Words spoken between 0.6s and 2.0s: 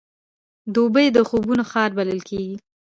دوبی د خوبونو ښار